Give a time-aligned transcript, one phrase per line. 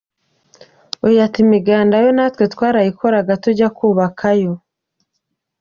[1.05, 4.53] Uyu ati “Imiganda yo natwe twarayikoraga tujya kubaka yo.